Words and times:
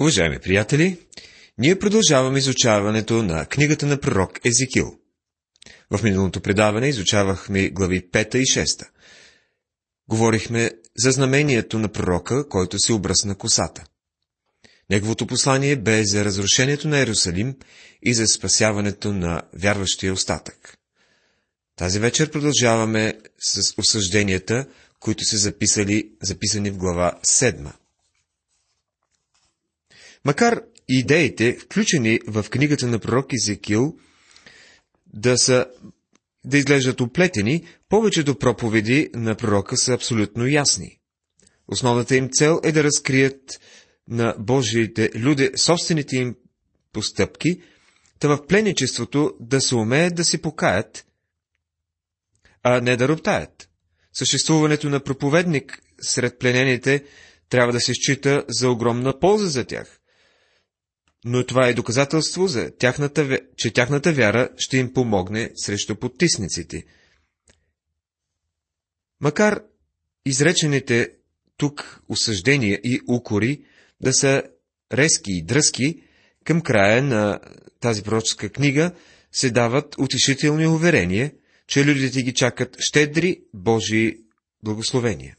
Уважаеми 0.00 0.38
приятели, 0.38 0.98
ние 1.58 1.78
продължаваме 1.78 2.38
изучаването 2.38 3.22
на 3.22 3.46
книгата 3.46 3.86
на 3.86 4.00
пророк 4.00 4.40
Езекил. 4.44 4.98
В 5.90 6.02
миналото 6.02 6.40
предаване 6.40 6.88
изучавахме 6.88 7.68
глави 7.68 8.10
5 8.10 8.36
и 8.36 8.42
6. 8.42 8.88
Говорихме 10.08 10.70
за 10.96 11.10
знамението 11.10 11.78
на 11.78 11.88
пророка, 11.88 12.48
който 12.48 12.78
се 12.78 12.92
обръсна 12.92 13.38
косата. 13.38 13.84
Неговото 14.90 15.26
послание 15.26 15.76
бе 15.76 16.04
за 16.04 16.24
разрушението 16.24 16.88
на 16.88 16.98
Иерусалим 16.98 17.56
и 18.02 18.14
за 18.14 18.26
спасяването 18.26 19.12
на 19.12 19.42
вярващия 19.52 20.12
остатък. 20.12 20.78
Тази 21.76 21.98
вечер 21.98 22.30
продължаваме 22.30 23.18
с 23.38 23.74
осъжденията, 23.78 24.66
които 25.00 25.24
са 25.24 25.36
записали, 25.36 26.10
записани 26.22 26.70
в 26.70 26.76
глава 26.76 27.18
7. 27.26 27.72
Макар 30.24 30.62
идеите, 30.88 31.56
включени 31.58 32.20
в 32.26 32.46
книгата 32.50 32.86
на 32.86 32.98
пророк 32.98 33.26
Изекил, 33.32 33.96
да 35.06 35.38
са 35.38 35.66
да 36.44 36.58
изглеждат 36.58 37.00
оплетени, 37.00 37.64
повечето 37.88 38.38
проповеди 38.38 39.10
на 39.14 39.34
пророка 39.34 39.76
са 39.76 39.92
абсолютно 39.92 40.46
ясни. 40.46 40.98
Основната 41.68 42.16
им 42.16 42.28
цел 42.32 42.60
е 42.64 42.72
да 42.72 42.84
разкрият 42.84 43.60
на 44.08 44.34
Божиите 44.38 45.10
люди 45.14 45.50
собствените 45.56 46.16
им 46.16 46.36
постъпки, 46.92 47.62
да 48.20 48.28
в 48.28 48.46
пленничеството 48.46 49.32
да 49.40 49.60
се 49.60 49.74
умеят 49.74 50.14
да 50.14 50.24
се 50.24 50.42
покаят, 50.42 51.06
а 52.62 52.80
не 52.80 52.96
да 52.96 53.08
роптаят. 53.08 53.68
Съществуването 54.12 54.88
на 54.88 55.00
проповедник 55.00 55.82
сред 56.00 56.38
пленените 56.38 57.04
трябва 57.48 57.72
да 57.72 57.80
се 57.80 57.94
счита 57.94 58.44
за 58.48 58.70
огромна 58.70 59.18
полза 59.18 59.46
за 59.46 59.64
тях 59.64 60.00
но 61.24 61.46
това 61.46 61.68
е 61.68 61.74
доказателство, 61.74 62.46
за 62.46 62.70
тяхната, 62.78 63.40
че 63.56 63.72
тяхната 63.72 64.12
вяра 64.12 64.48
ще 64.56 64.76
им 64.76 64.92
помогне 64.92 65.50
срещу 65.56 65.96
потисниците. 65.96 66.84
Макар 69.20 69.62
изречените 70.26 71.10
тук 71.56 72.02
осъждения 72.08 72.80
и 72.84 73.00
укори 73.08 73.64
да 74.00 74.12
са 74.12 74.42
резки 74.92 75.32
и 75.32 75.44
дръзки, 75.44 76.02
към 76.44 76.60
края 76.60 77.02
на 77.02 77.40
тази 77.80 78.02
пророческа 78.02 78.48
книга 78.48 78.92
се 79.32 79.50
дават 79.50 79.98
утешителни 79.98 80.66
уверения, 80.66 81.32
че 81.66 81.84
людите 81.84 82.22
ги 82.22 82.34
чакат 82.34 82.76
щедри 82.80 83.40
Божии 83.54 84.16
благословения. 84.62 85.36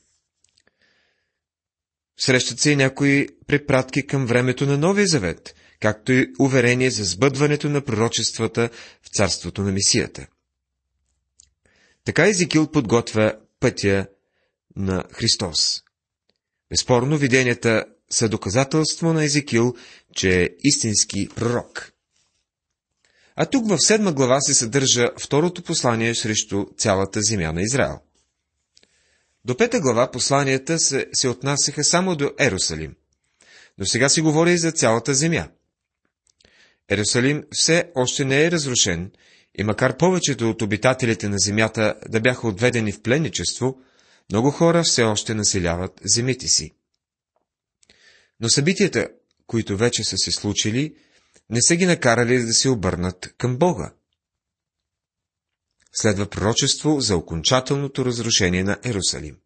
Срещат 2.18 2.60
се 2.60 2.72
и 2.72 2.76
някои 2.76 3.28
препратки 3.48 4.08
към 4.08 4.26
времето 4.26 4.66
на 4.66 4.78
Новия 4.78 5.08
Завет, 5.08 5.56
както 5.80 6.12
и 6.12 6.34
уверение 6.40 6.92
за 6.92 7.04
сбъдването 7.04 7.70
на 7.70 7.82
пророчествата 7.82 8.70
в 9.04 9.10
царството 9.10 9.62
на 9.62 9.72
Месията. 9.72 10.28
Така 12.06 12.28
Езекил 12.28 12.72
подготвя 12.72 13.34
пътя 13.60 14.08
на 14.76 15.04
Христос. 15.12 15.84
Безспорно, 16.70 17.18
виденията 17.18 17.86
са 18.10 18.30
доказателство 18.30 19.14
на 19.14 19.24
Езекил, 19.24 19.76
че 20.16 20.44
е 20.44 20.50
истински 20.64 21.30
пророк. 21.36 21.92
А 23.36 23.46
тук 23.46 23.70
в 23.70 23.78
седма 23.80 24.12
глава 24.14 24.42
се 24.42 24.54
съдържа 24.54 25.12
второто 25.20 25.64
послание 25.64 26.16
срещу 26.16 26.66
цялата 26.78 27.22
земя 27.22 27.52
на 27.52 27.62
Израел. 27.62 28.00
До 29.46 29.58
пета 29.58 29.80
глава 29.80 30.12
посланията 30.12 30.80
се, 30.80 31.08
се 31.14 31.28
отнасяха 31.28 31.84
само 31.84 32.16
до 32.16 32.32
Ерусалим, 32.40 32.96
но 33.78 33.86
сега 33.86 34.10
се 34.10 34.22
говори 34.22 34.52
и 34.52 34.58
за 34.58 34.72
цялата 34.72 35.14
земя– 35.14 35.50
Ерусалим 36.90 37.44
все 37.52 37.92
още 37.96 38.26
не 38.26 38.46
е 38.46 38.52
разрушен 38.52 39.12
и 39.58 39.64
макар 39.64 39.98
повечето 39.98 40.50
от 40.50 40.62
обитателите 40.62 41.30
на 41.30 41.38
земята 41.40 41.96
да 42.10 42.22
бяха 42.22 42.48
отведени 42.48 42.92
в 42.92 43.02
пленничество, 43.02 43.82
много 44.32 44.52
хора 44.52 44.84
все 44.84 45.04
още 45.04 45.34
населяват 45.34 46.02
земите 46.04 46.48
си. 46.48 46.72
Но 48.40 48.50
събитията, 48.50 49.10
които 49.48 49.78
вече 49.78 50.04
са 50.04 50.18
се 50.18 50.32
случили, 50.32 50.96
не 51.50 51.62
са 51.62 51.76
ги 51.76 51.86
накарали 51.86 52.44
да 52.44 52.54
се 52.54 52.70
обърнат 52.70 53.34
към 53.38 53.58
Бога. 53.58 53.94
Следва 55.94 56.30
пророчество 56.30 57.00
за 57.00 57.18
окончателното 57.18 58.06
разрушение 58.06 58.64
на 58.64 58.78
Ерусалим. 58.84 59.38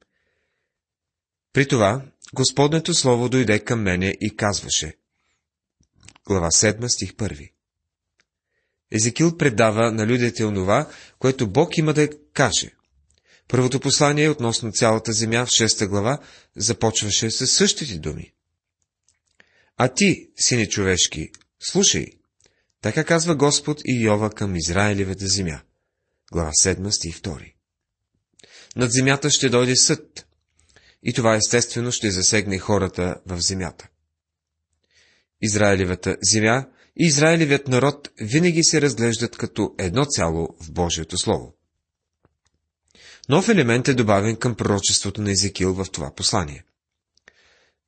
При 1.53 1.67
това 1.67 2.05
Господнето 2.33 2.93
Слово 2.93 3.29
дойде 3.29 3.59
към 3.59 3.81
мене 3.81 4.15
и 4.21 4.35
казваше– 4.35 4.97
глава 6.29 6.51
7, 6.51 6.87
стих 6.87 7.13
1. 7.13 7.51
Езекил 8.91 9.37
предава 9.37 9.91
на 9.91 10.07
людите 10.07 10.45
онова, 10.45 10.89
което 11.19 11.47
Бог 11.47 11.77
има 11.77 11.93
да 11.93 12.09
каже. 12.33 12.71
Първото 13.47 13.79
послание 13.79 14.29
относно 14.29 14.71
цялата 14.71 15.13
земя 15.13 15.45
в 15.45 15.49
6 15.49 15.87
глава 15.87 16.19
започваше 16.55 17.31
с 17.31 17.47
същите 17.47 17.97
думи. 17.97 18.33
А 19.77 19.87
ти, 19.87 20.29
сине 20.35 20.69
човешки, 20.69 21.31
слушай, 21.59 22.07
така 22.81 23.03
казва 23.03 23.35
Господ 23.35 23.81
и 23.85 24.03
Йова 24.03 24.29
към 24.29 24.55
Израилевата 24.55 25.27
земя. 25.27 25.61
Глава 26.31 26.51
7, 26.63 26.89
стих 26.89 27.19
2. 27.19 27.53
Над 28.75 28.91
земята 28.91 29.29
ще 29.29 29.49
дойде 29.49 29.75
съд, 29.75 30.25
и 31.03 31.13
това 31.13 31.35
естествено 31.35 31.91
ще 31.91 32.11
засегне 32.11 32.59
хората 32.59 33.21
в 33.25 33.41
земята. 33.41 33.88
Израилевата 35.41 36.17
земя 36.21 36.65
и 36.99 37.05
Израилевият 37.05 37.67
народ 37.67 38.09
винаги 38.21 38.63
се 38.63 38.81
разглеждат 38.81 39.37
като 39.37 39.75
едно 39.77 40.05
цяло 40.05 40.55
в 40.61 40.71
Божието 40.71 41.17
Слово. 41.17 41.53
Нов 43.29 43.49
елемент 43.49 43.87
е 43.87 43.93
добавен 43.93 44.35
към 44.35 44.55
пророчеството 44.55 45.21
на 45.21 45.31
Езекил 45.31 45.73
в 45.73 45.85
това 45.91 46.15
послание. 46.15 46.63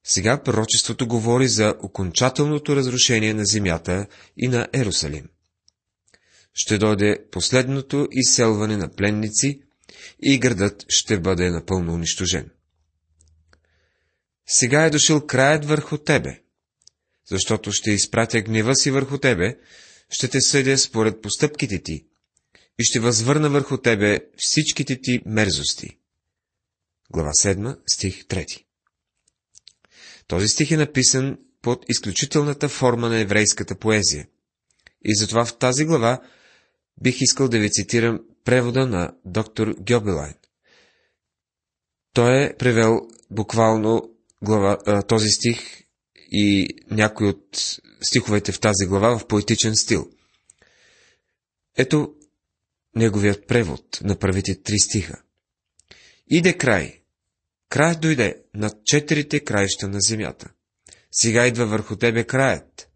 Сега 0.03 0.43
пророчеството 0.43 1.07
говори 1.07 1.47
за 1.47 1.75
окончателното 1.81 2.75
разрушение 2.75 3.33
на 3.33 3.45
земята 3.45 4.07
и 4.37 4.47
на 4.47 4.67
Ерусалим. 4.73 5.29
Ще 6.53 6.77
дойде 6.77 7.25
последното 7.31 8.07
изселване 8.11 8.77
на 8.77 8.95
пленници 8.95 9.61
и 10.21 10.39
градът 10.39 10.85
ще 10.89 11.19
бъде 11.19 11.49
напълно 11.49 11.93
унищожен. 11.93 12.49
Сега 14.47 14.85
е 14.85 14.89
дошъл 14.89 15.27
краят 15.27 15.65
върху 15.65 15.97
тебе, 15.97 16.40
защото 17.31 17.71
ще 17.71 17.91
изпратя 17.91 18.41
гнева 18.41 18.75
си 18.75 18.91
върху 18.91 19.17
тебе, 19.17 19.57
ще 20.09 20.27
те 20.27 20.41
съдя 20.41 20.77
според 20.77 21.21
постъпките 21.21 21.81
ти 21.83 22.05
и 22.79 22.83
ще 22.83 22.99
възвърна 22.99 23.49
върху 23.49 23.77
тебе 23.77 24.19
всичките 24.37 25.01
ти 25.01 25.21
мерзости. 25.25 25.97
Глава 27.11 27.29
7, 27.29 27.77
стих 27.87 28.23
3 28.23 28.63
Този 30.27 30.47
стих 30.47 30.71
е 30.71 30.77
написан 30.77 31.37
под 31.61 31.85
изключителната 31.89 32.69
форма 32.69 33.09
на 33.09 33.19
еврейската 33.19 33.75
поезия. 33.75 34.27
И 35.05 35.15
затова 35.15 35.45
в 35.45 35.57
тази 35.57 35.85
глава 35.85 36.21
бих 37.01 37.21
искал 37.21 37.47
да 37.47 37.59
ви 37.59 37.71
цитирам 37.71 38.19
превода 38.43 38.87
на 38.87 39.13
доктор 39.25 39.75
Гьобелайн. 39.79 40.33
Той 42.13 42.43
е 42.43 42.55
превел 42.57 42.99
буквално 43.29 44.09
глава, 44.41 45.03
този 45.03 45.29
стих 45.29 45.81
и 46.31 46.67
някои 46.91 47.27
от 47.27 47.79
стиховете 48.01 48.51
в 48.51 48.59
тази 48.59 48.85
глава 48.85 49.19
в 49.19 49.27
поетичен 49.27 49.75
стил. 49.75 50.09
Ето 51.77 52.13
неговият 52.95 53.47
превод 53.47 53.99
на 54.03 54.19
първите 54.19 54.61
три 54.61 54.79
стиха. 54.79 55.21
Иде 56.27 56.57
край. 56.57 57.01
Край 57.69 57.95
дойде 57.95 58.43
над 58.53 58.73
четирите 58.85 59.39
краища 59.39 59.87
на 59.87 60.01
земята. 60.01 60.51
Сега 61.11 61.47
идва 61.47 61.65
върху 61.65 61.95
тебе 61.95 62.23
краят, 62.23 62.89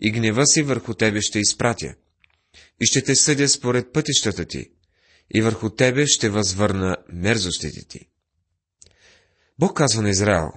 и 0.00 0.10
гнева 0.10 0.46
си 0.46 0.62
върху 0.62 0.94
тебе 0.94 1.20
ще 1.20 1.38
изпратя, 1.38 1.94
и 2.80 2.86
ще 2.86 3.02
те 3.02 3.14
съдя 3.14 3.48
според 3.48 3.92
пътищата 3.92 4.44
ти, 4.44 4.70
и 5.34 5.42
върху 5.42 5.70
тебе 5.70 6.06
ще 6.06 6.28
възвърна 6.28 6.96
мерзостите 7.12 7.84
ти. 7.88 8.08
Бог 9.58 9.76
казва 9.76 10.02
на 10.02 10.10
Израел, 10.10 10.48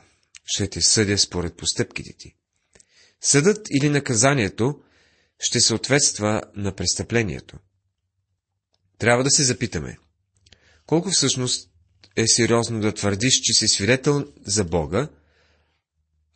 ще 0.45 0.69
те 0.69 0.81
съдя 0.81 1.17
според 1.17 1.57
постъпките 1.57 2.13
ти. 2.13 2.35
Съдът 3.21 3.67
или 3.71 3.89
наказанието 3.89 4.81
ще 5.39 5.61
съответства 5.61 6.41
на 6.55 6.75
престъплението. 6.75 7.57
Трябва 8.97 9.23
да 9.23 9.31
се 9.31 9.43
запитаме, 9.43 9.97
колко 10.85 11.09
всъщност 11.11 11.69
е 12.15 12.27
сериозно 12.27 12.79
да 12.79 12.93
твърдиш, 12.93 13.33
че 13.43 13.53
си 13.53 13.67
свидетел 13.67 14.25
за 14.45 14.63
Бога, 14.63 15.09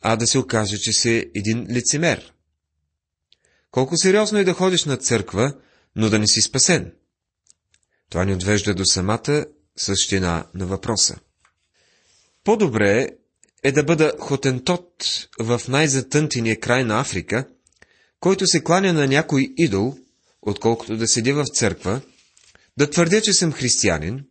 а 0.00 0.16
да 0.16 0.26
се 0.26 0.38
окаже, 0.38 0.78
че 0.78 0.92
си 0.92 1.30
един 1.34 1.66
лицемер. 1.70 2.32
Колко 3.70 3.96
сериозно 3.96 4.38
е 4.38 4.44
да 4.44 4.54
ходиш 4.54 4.84
на 4.84 4.96
църква, 4.96 5.54
но 5.96 6.10
да 6.10 6.18
не 6.18 6.26
си 6.26 6.40
спасен. 6.40 6.94
Това 8.10 8.24
ни 8.24 8.34
отвежда 8.34 8.74
до 8.74 8.84
самата 8.84 9.46
същина 9.76 10.46
на 10.54 10.66
въпроса. 10.66 11.18
По-добре 12.44 13.02
е 13.02 13.08
да 13.72 13.84
бъда 13.84 14.12
хотентот 14.18 15.04
в 15.40 15.60
най-затънтения 15.68 16.60
край 16.60 16.84
на 16.84 17.00
Африка, 17.00 17.48
който 18.20 18.46
се 18.46 18.64
кланя 18.64 18.92
на 18.92 19.06
някой 19.06 19.54
идол, 19.56 19.96
отколкото 20.42 20.96
да 20.96 21.08
седя 21.08 21.34
в 21.34 21.44
църква, 21.54 22.00
да 22.76 22.90
твърдя, 22.90 23.20
че 23.20 23.32
съм 23.32 23.52
християнин 23.52 24.24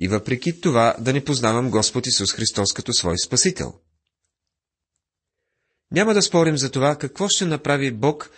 и 0.00 0.08
въпреки 0.08 0.60
това 0.60 0.96
да 1.00 1.12
не 1.12 1.24
познавам 1.24 1.70
Господ 1.70 2.06
Исус 2.06 2.32
Христос 2.32 2.72
като 2.72 2.92
свой 2.92 3.18
Спасител. 3.18 3.74
Няма 5.90 6.14
да 6.14 6.22
спорим 6.22 6.56
за 6.56 6.70
това, 6.70 6.96
какво 6.96 7.28
ще 7.28 7.44
направи 7.44 7.90
Бог 7.90 8.30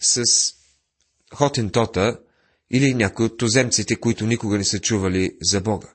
с 0.00 0.22
Хотентота 1.34 2.20
или 2.70 2.94
някой 2.94 3.26
от 3.26 3.38
туземците, 3.38 3.96
които 3.96 4.26
никога 4.26 4.58
не 4.58 4.64
са 4.64 4.80
чували 4.80 5.36
за 5.42 5.60
Бога. 5.60 5.88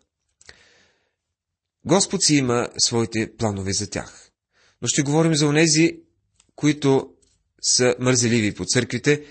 Господ 1.86 2.24
си 2.24 2.36
има 2.36 2.68
своите 2.78 3.32
планове 3.38 3.74
за 3.74 3.90
тях. 3.90 4.30
Но 4.82 4.88
ще 4.88 5.02
говорим 5.02 5.36
за 5.36 5.48
онези, 5.48 6.00
които 6.56 7.10
са 7.62 7.96
мързеливи 8.00 8.54
по 8.54 8.66
църквите, 8.66 9.24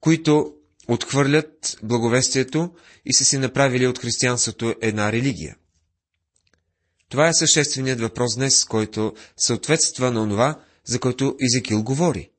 които 0.00 0.54
отхвърлят 0.88 1.78
благовестието 1.82 2.74
и 3.04 3.14
са 3.14 3.24
си 3.24 3.38
направили 3.38 3.86
от 3.86 3.98
християнството 3.98 4.74
една 4.80 5.12
религия. 5.12 5.56
Това 7.08 7.28
е 7.28 7.34
същественият 7.34 8.00
въпрос 8.00 8.36
днес, 8.36 8.64
който 8.64 9.14
съответства 9.36 10.10
на 10.10 10.28
това, 10.28 10.60
за 10.84 11.00
който 11.00 11.36
Езекил 11.40 11.82
говори. 11.82 12.30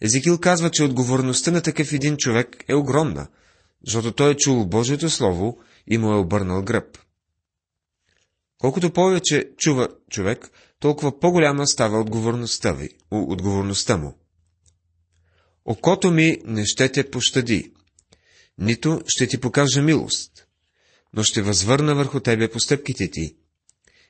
Езекил 0.00 0.38
казва, 0.38 0.70
че 0.70 0.82
отговорността 0.82 1.50
на 1.50 1.62
такъв 1.62 1.92
един 1.92 2.16
човек 2.16 2.64
е 2.68 2.74
огромна, 2.74 3.28
защото 3.86 4.12
той 4.12 4.30
е 4.30 4.36
чул 4.36 4.66
Божието 4.66 5.10
Слово 5.10 5.58
и 5.86 5.98
му 5.98 6.12
е 6.12 6.18
обърнал 6.18 6.62
гръб. 6.62 6.98
Колкото 8.62 8.92
повече 8.92 9.50
чува 9.58 9.88
човек, 10.10 10.50
толкова 10.80 11.20
по-голяма 11.20 11.66
става 11.66 12.00
отговорността, 12.00 12.72
ви, 12.72 12.88
отговорността 13.10 13.96
му. 13.96 14.18
Окото 15.64 16.10
ми 16.10 16.38
не 16.44 16.66
ще 16.66 16.88
те 16.88 17.10
пощади, 17.10 17.72
нито 18.58 19.02
ще 19.06 19.26
ти 19.26 19.40
покажа 19.40 19.82
милост, 19.82 20.46
но 21.12 21.22
ще 21.22 21.42
възвърна 21.42 21.94
върху 21.94 22.20
тебе 22.20 22.50
постъпките 22.50 23.10
ти, 23.10 23.36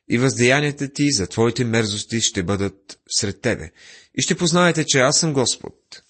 и 0.09 0.19
въздеянията 0.19 0.93
ти 0.93 1.13
за 1.13 1.27
твоите 1.27 1.65
мерзости 1.65 2.21
ще 2.21 2.43
бъдат 2.43 3.01
сред 3.11 3.41
тебе, 3.41 3.71
и 4.19 4.23
ще 4.23 4.37
познаете, 4.37 4.85
че 4.87 4.99
аз 4.99 5.19
съм 5.19 5.33
Господ. 5.33 6.03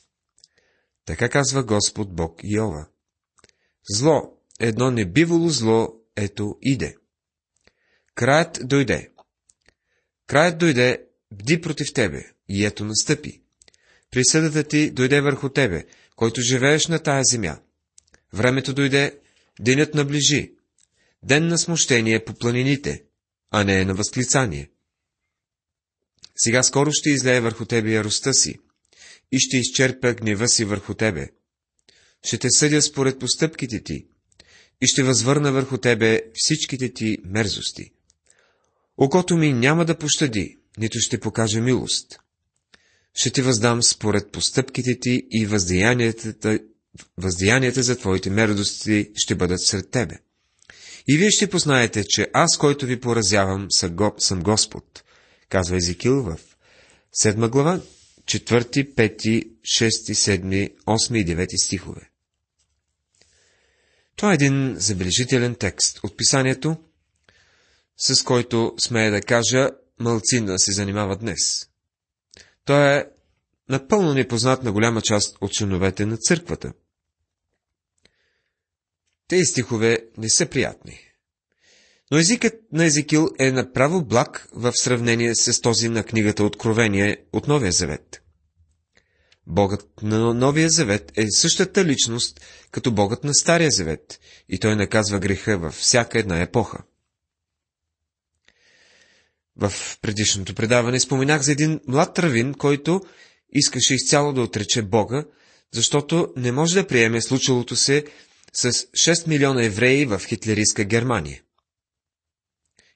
Така 1.05 1.29
казва 1.29 1.65
Господ 1.65 2.15
Бог 2.15 2.41
Йова. 2.45 2.87
Зло, 3.91 4.23
едно 4.61 4.91
небивало 4.91 5.49
зло, 5.49 5.89
ето 6.17 6.57
иде. 6.63 6.97
Краят 8.15 8.59
дойде. 8.63 9.11
Краят 10.27 10.59
дойде, 10.59 11.05
бди 11.31 11.61
против 11.61 11.93
тебе, 11.93 12.25
и 12.49 12.65
ето 12.65 12.85
настъпи. 12.85 13.43
Присъдата 14.11 14.65
ти 14.65 14.91
дойде 14.91 15.21
върху 15.21 15.49
тебе, 15.49 15.85
който 16.17 16.41
живееш 16.41 16.87
на 16.87 16.99
тая 16.99 17.25
земя. 17.25 17.59
Времето 18.33 18.75
дойде, 18.75 19.19
денят 19.61 19.95
наближи. 19.95 20.55
Ден 21.23 21.49
на 21.49 21.59
смущение 21.59 22.25
по 22.25 22.35
планините, 22.35 23.05
а 23.51 23.65
не 23.65 23.85
на 23.85 23.95
възклицание. 23.95 24.71
Сега 26.37 26.63
скоро 26.63 26.91
ще 26.93 27.11
излее 27.11 27.41
върху 27.41 27.65
тебе 27.65 27.91
яростта 27.91 28.33
си 28.33 28.59
и 29.33 29.39
ще 29.39 29.57
изчерпя 29.57 30.15
гнева 30.15 30.49
си 30.49 30.65
върху 30.65 30.95
тебе. 30.95 31.29
Ще 32.25 32.39
те 32.39 32.51
съдя 32.51 32.83
според 32.83 33.19
постъпките 33.19 33.83
ти 33.83 34.07
и 34.81 34.87
ще 34.87 35.03
възвърна 35.03 35.53
върху 35.53 35.79
тебе 35.79 36.23
всичките 36.35 36.93
ти 36.93 37.19
мерзости. 37.25 37.93
Окото 38.97 39.37
ми 39.37 39.53
няма 39.53 39.85
да 39.85 39.99
пощади, 39.99 40.59
нито 40.79 40.99
ще 40.99 41.21
покаже 41.21 41.61
милост. 41.61 42.19
Ще 43.15 43.31
ти 43.31 43.43
въздам 43.43 43.83
според 43.83 44.33
постъпките 44.33 44.99
ти 45.01 45.27
и 45.31 45.47
въздеянията, 45.47 46.59
въздеянията 47.19 47.83
за 47.83 47.99
твоите 47.99 48.31
мерзости 48.31 49.11
ще 49.15 49.35
бъдат 49.35 49.63
сред 49.63 49.91
тебе. 49.91 50.19
И 51.09 51.17
вие 51.17 51.31
ще 51.31 51.51
познаете, 51.51 52.05
че 52.05 52.31
аз, 52.33 52.57
който 52.59 52.87
ви 52.87 53.01
поразявам, 53.01 53.67
съм 54.19 54.43
Господ, 54.43 55.03
казва 55.49 55.77
Езекил 55.77 56.23
в 56.23 56.39
7 57.25 57.49
глава, 57.49 57.81
4, 58.25 58.95
5, 58.95 59.49
6, 59.61 59.89
7, 59.89 60.75
8 60.87 61.17
и 61.17 61.27
9 61.27 61.65
стихове. 61.65 62.11
Това 64.17 64.33
е 64.33 64.35
един 64.35 64.75
забележителен 64.79 65.55
текст 65.55 66.01
от 66.03 66.17
писанието, 66.17 66.77
с 67.97 68.23
който 68.23 68.75
смея 68.79 69.11
да 69.11 69.21
кажа, 69.21 69.71
мълцина 69.99 70.59
се 70.59 70.73
занимава 70.73 71.17
днес. 71.17 71.69
Той 72.65 72.99
е 72.99 73.05
напълно 73.69 74.15
непознат 74.15 74.63
на 74.63 74.73
голяма 74.73 75.03
част 75.03 75.37
от 75.41 75.53
членовете 75.53 76.07
на 76.07 76.17
църквата. 76.17 76.73
Тези 79.29 79.45
стихове 79.45 79.99
не 80.19 80.31
са 80.31 80.47
приятни. 80.47 80.99
Но 82.11 82.19
езикът 82.19 82.55
на 82.73 82.85
Езекил 82.85 83.29
е 83.39 83.53
направо 83.53 84.05
благ 84.05 84.49
в 84.53 84.73
сравнение 84.77 85.35
с 85.35 85.61
този 85.61 85.89
на 85.89 86.05
книгата 86.05 86.45
Откровение 86.45 87.25
от 87.33 87.49
Новия 87.49 87.73
Завет. 87.73 88.23
Богът 89.47 90.03
на 90.03 90.35
Новия 90.35 90.71
Завет 90.71 91.13
е 91.17 91.27
същата 91.31 91.85
личност, 91.85 92.41
като 92.71 92.93
Богът 92.93 93.25
на 93.25 93.35
Стария 93.35 93.71
Завет, 93.71 94.21
и 94.49 94.59
той 94.59 94.77
наказва 94.77 95.19
греха 95.19 95.59
във 95.59 95.75
всяка 95.75 96.19
една 96.19 96.41
епоха. 96.41 96.79
В 99.57 99.73
предишното 100.03 100.55
предаване 100.55 101.01
споменах 101.01 101.43
за 101.43 101.53
един 101.53 101.81
млад 101.89 102.15
травин, 102.15 102.55
който 102.55 103.01
искаше 103.53 103.95
изцяло 103.95 104.33
да 104.33 104.41
отрече 104.41 104.83
Бога, 104.83 105.25
защото 105.73 106.33
не 106.37 106.53
може 106.53 106.75
да 106.75 106.87
приеме 106.87 107.21
случилото 107.21 107.77
се 107.77 108.05
с 108.53 108.73
6 108.73 109.29
милиона 109.29 109.65
евреи 109.65 110.07
в 110.07 110.23
хитлеристка 110.27 110.85
Германия. 110.85 111.43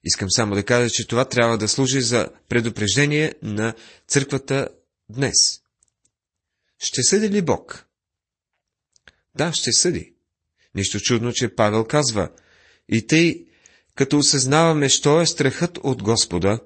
Искам 0.05 0.31
само 0.31 0.55
да 0.55 0.65
кажа, 0.65 0.91
че 0.91 1.07
това 1.07 1.25
трябва 1.25 1.59
да 1.59 1.69
служи 1.69 2.01
за 2.01 2.29
предупреждение 2.49 3.35
на 3.43 3.75
църквата 4.09 4.69
днес. 5.09 5.35
Ще 6.79 7.03
съди 7.03 7.31
ли 7.31 7.43
Бог? 7.43 7.87
Да, 9.35 9.53
ще 9.53 9.73
съди. 9.73 10.15
Нищо 10.75 11.01
чудно, 11.01 11.33
че 11.33 11.55
Павел 11.55 11.85
казва, 11.85 12.31
и 12.89 13.07
тъй, 13.07 13.47
като 13.97 14.19
осъзнаваме, 14.19 14.89
що 14.89 15.21
е 15.21 15.27
страхът 15.27 15.79
от 15.83 16.03
Господа, 16.03 16.61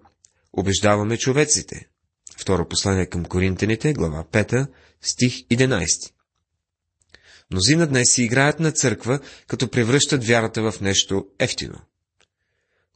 убеждаваме 0.53 1.19
човеците. 1.19 1.89
Второ 2.37 2.69
послание 2.69 3.07
към 3.07 3.25
Коринтените, 3.25 3.93
глава 3.93 4.25
5, 4.33 4.67
стих 5.03 5.33
11. 5.33 6.13
Мнозина 7.51 7.87
днес 7.87 8.13
си 8.13 8.23
играят 8.23 8.61
на 8.61 8.73
църква, 8.73 9.21
като 9.47 9.69
превръщат 9.69 10.25
вярата 10.25 10.71
в 10.71 10.81
нещо 10.81 11.27
ефтино. 11.39 11.81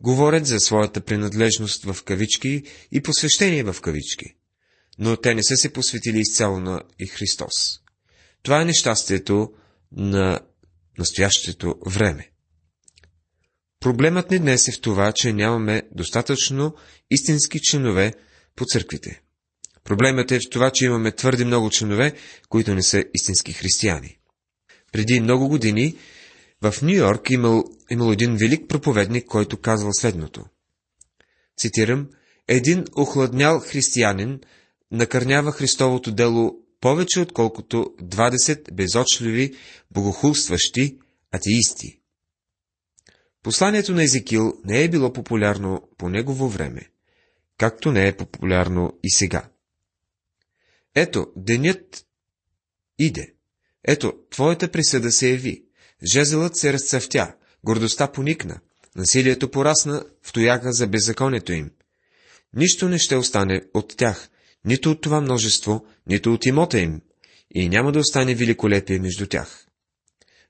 Говорят 0.02 0.46
за 0.46 0.60
своята 0.60 1.00
принадлежност 1.00 1.84
в 1.84 2.04
кавички 2.04 2.62
и 2.92 3.02
посвещение 3.02 3.64
в 3.64 3.76
кавички, 3.80 4.26
но 4.98 5.16
те 5.16 5.34
не 5.34 5.42
са 5.42 5.56
се 5.56 5.72
посветили 5.72 6.18
изцяло 6.18 6.60
на 6.60 6.82
и 6.98 7.06
Христос. 7.06 7.52
Това 8.42 8.62
е 8.62 8.64
нещастието 8.64 9.52
на 9.92 10.40
настоящето 10.98 11.74
време. 11.86 12.30
Проблемът 13.84 14.30
ни 14.30 14.38
днес 14.38 14.68
е 14.68 14.72
в 14.72 14.80
това, 14.80 15.12
че 15.12 15.32
нямаме 15.32 15.82
достатъчно 15.92 16.74
истински 17.10 17.60
членове 17.62 18.14
по 18.56 18.64
църквите. 18.64 19.22
Проблемът 19.84 20.32
е 20.32 20.38
в 20.38 20.50
това, 20.50 20.70
че 20.70 20.84
имаме 20.84 21.12
твърде 21.12 21.44
много 21.44 21.70
членове, 21.70 22.12
които 22.48 22.74
не 22.74 22.82
са 22.82 23.04
истински 23.14 23.52
християни. 23.52 24.18
Преди 24.92 25.20
много 25.20 25.48
години 25.48 25.96
в 26.62 26.74
Нью 26.82 26.94
Йорк 26.94 27.30
имал, 27.30 27.64
имал 27.90 28.12
един 28.12 28.36
велик 28.36 28.68
проповедник, 28.68 29.26
който 29.26 29.56
казвал 29.56 29.92
следното. 29.92 30.44
Цитирам, 31.58 32.08
един 32.48 32.84
охладнял 32.96 33.60
християнин 33.60 34.40
накърнява 34.90 35.52
Христовото 35.52 36.12
дело 36.12 36.54
повече 36.80 37.20
отколкото 37.20 37.76
20 38.02 38.72
безочливи, 38.72 39.54
богохулстващи 39.90 40.98
атеисти. 41.32 42.03
Посланието 43.44 43.94
на 43.94 44.02
Езекил 44.02 44.60
не 44.64 44.82
е 44.82 44.88
било 44.88 45.12
популярно 45.12 45.88
по 45.98 46.08
негово 46.08 46.48
време, 46.48 46.90
както 47.58 47.92
не 47.92 48.08
е 48.08 48.16
популярно 48.16 48.98
и 49.02 49.10
сега. 49.10 49.48
Ето, 50.94 51.26
денят 51.36 52.06
иде. 52.98 53.34
Ето, 53.84 54.12
твоята 54.30 54.70
присъда 54.70 55.12
се 55.12 55.30
яви. 55.30 55.64
Жезелът 56.12 56.56
се 56.56 56.72
разцъфтя, 56.72 57.34
гордостта 57.64 58.12
поникна, 58.12 58.60
насилието 58.96 59.50
порасна 59.50 60.04
в 60.22 60.32
тояга 60.32 60.72
за 60.72 60.86
беззаконието 60.86 61.52
им. 61.52 61.70
Нищо 62.54 62.88
не 62.88 62.98
ще 62.98 63.16
остане 63.16 63.62
от 63.74 63.96
тях, 63.96 64.30
нито 64.64 64.90
от 64.90 65.00
това 65.00 65.20
множество, 65.20 65.86
нито 66.06 66.34
от 66.34 66.46
имота 66.46 66.78
им, 66.78 67.00
и 67.54 67.68
няма 67.68 67.92
да 67.92 67.98
остане 67.98 68.34
великолепие 68.34 68.98
между 68.98 69.26
тях. 69.26 69.66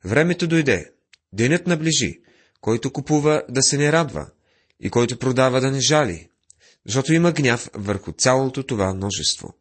Времето 0.04 0.46
дойде, 0.46 0.92
денят 1.32 1.66
наближи, 1.66 2.20
който 2.64 2.92
купува 2.92 3.42
да 3.48 3.62
се 3.62 3.76
не 3.76 3.92
радва, 3.92 4.26
и 4.80 4.90
който 4.90 5.18
продава 5.18 5.60
да 5.60 5.70
не 5.70 5.80
жали, 5.80 6.28
защото 6.86 7.12
има 7.12 7.32
гняв 7.32 7.70
върху 7.74 8.12
цялото 8.12 8.62
това 8.62 8.94
множество. 8.94 9.54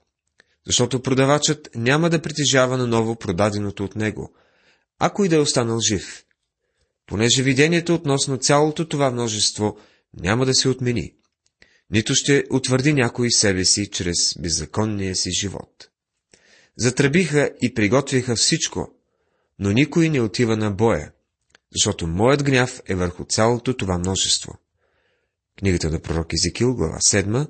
Защото 0.65 1.01
продавачът 1.01 1.69
няма 1.75 2.09
да 2.09 2.21
притежава 2.21 2.77
наново 2.77 3.15
продаденото 3.15 3.83
от 3.83 3.95
него, 3.95 4.33
ако 4.99 5.25
и 5.25 5.29
да 5.29 5.35
е 5.35 5.39
останал 5.39 5.79
жив, 5.79 6.23
понеже 7.05 7.43
видението 7.43 7.95
относно 7.95 8.37
цялото 8.37 8.87
това 8.87 9.11
множество 9.11 9.77
няма 10.13 10.45
да 10.45 10.53
се 10.53 10.69
отмени, 10.69 11.13
нито 11.89 12.15
ще 12.15 12.43
утвърди 12.51 12.93
някой 12.93 13.31
себе 13.31 13.65
си 13.65 13.89
чрез 13.89 14.39
беззаконния 14.39 15.15
си 15.15 15.31
живот. 15.31 15.89
Затръбиха 16.77 17.51
и 17.61 17.73
приготвиха 17.73 18.35
всичко, 18.35 18.95
но 19.59 19.71
никой 19.71 20.09
не 20.09 20.21
отива 20.21 20.57
на 20.57 20.71
боя, 20.71 21.11
защото 21.75 22.07
моят 22.07 22.43
гняв 22.43 22.81
е 22.85 22.95
върху 22.95 23.25
цялото 23.25 23.77
това 23.77 23.97
множество. 23.97 24.53
Книгата 25.59 25.89
на 25.89 25.99
пророк 25.99 26.33
Езекил, 26.33 26.75
глава 26.75 26.97
7, 26.97 27.47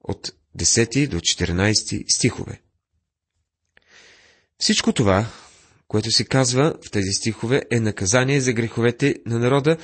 от 0.00 0.30
10 0.58 1.08
до 1.08 1.16
14 1.16 2.04
стихове. 2.16 2.60
Всичко 4.58 4.92
това, 4.92 5.26
което 5.88 6.10
се 6.10 6.24
казва 6.24 6.74
в 6.86 6.90
тези 6.90 7.12
стихове, 7.12 7.62
е 7.70 7.80
наказание 7.80 8.40
за 8.40 8.52
греховете 8.52 9.14
на 9.26 9.38
народа 9.38 9.76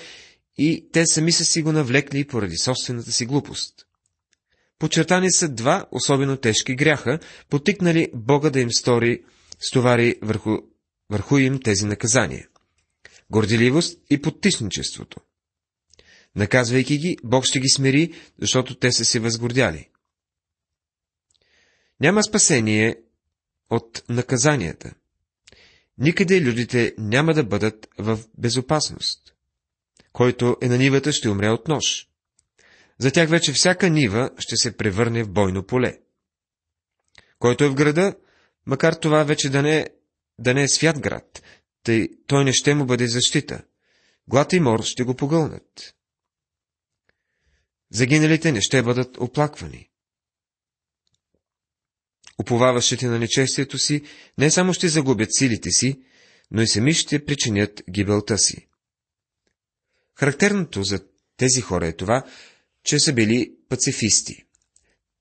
и 0.59 0.89
те 0.93 1.07
сами 1.07 1.33
са 1.33 1.45
си 1.45 1.63
го 1.63 1.73
навлекли 1.73 2.27
поради 2.27 2.57
собствената 2.57 3.13
си 3.13 3.27
глупост. 3.27 3.75
Почертани 4.79 5.33
са 5.33 5.49
два 5.49 5.87
особено 5.91 6.37
тежки 6.37 6.75
гряха, 6.75 7.19
потикнали 7.51 8.09
Бога 8.15 8.51
да 8.51 8.61
им 8.61 8.73
стори, 8.73 9.23
стовари 9.61 10.17
върху, 10.23 10.59
върху 11.11 11.39
им 11.39 11.61
тези 11.61 11.87
наказания. 11.87 12.49
Горделивост 13.35 14.01
и 14.11 14.23
потисничеството. 14.23 15.21
Наказвайки 16.37 16.99
ги, 16.99 17.17
Бог 17.25 17.45
ще 17.45 17.61
ги 17.61 17.69
смири, 17.69 18.13
защото 18.39 18.75
те 18.75 18.93
са 18.93 19.05
се 19.05 19.21
възгордяли. 19.21 19.89
Няма 22.01 22.23
спасение 22.23 22.97
от 23.71 24.03
наказанията. 24.09 24.95
Никъде 25.99 26.41
людите 26.41 26.95
няма 26.99 27.35
да 27.35 27.45
бъдат 27.45 27.89
в 27.99 28.19
безопасност. 28.39 29.35
Който 30.13 30.57
е 30.63 30.69
на 30.69 30.79
нивата, 30.79 31.13
ще 31.13 31.29
умре 31.29 31.49
от 31.49 31.69
нож. 31.69 32.09
За 32.99 33.11
тях 33.11 33.31
вече 33.31 33.53
всяка 33.53 33.91
нива 33.91 34.31
ще 34.39 34.57
се 34.57 34.77
превърне 34.77 35.23
в 35.25 35.31
бойно 35.31 35.67
поле. 35.67 35.99
Който 37.39 37.65
е 37.65 37.69
в 37.69 37.75
града, 37.75 38.17
макар 38.67 38.93
това 38.93 39.25
вече 39.25 39.51
да 39.51 39.63
не, 39.63 39.89
да 40.39 40.55
не 40.55 40.63
е 40.63 40.69
свят 40.69 41.01
град, 41.01 41.43
тъй 41.85 42.09
той 42.27 42.45
не 42.45 42.53
ще 42.53 42.75
му 42.75 42.87
бъде 42.87 43.07
защита. 43.07 43.65
Глад 44.29 44.53
и 44.53 44.61
мор 44.61 44.83
ще 44.83 45.05
го 45.05 45.15
погълнат. 45.15 45.95
Загиналите 47.91 48.53
не 48.53 48.61
ще 48.61 48.83
бъдат 48.83 49.17
оплаквани. 49.21 49.91
Уповаващите 52.39 53.07
на 53.07 53.19
нечестието 53.19 53.79
си 53.79 54.03
не 54.39 54.51
само 54.51 54.75
ще 54.75 54.89
загубят 54.89 55.35
силите 55.35 55.71
си, 55.71 56.03
но 56.51 56.63
и 56.63 56.69
сами 56.69 56.95
ще 56.95 57.25
причинят 57.25 57.83
гибелта 57.91 58.39
си. 58.39 58.69
Характерното 60.15 60.83
за 60.83 61.01
тези 61.37 61.61
хора 61.61 61.87
е 61.87 61.97
това, 61.97 62.25
че 62.85 62.99
са 62.99 63.13
били 63.13 63.57
пацифисти. 63.69 64.45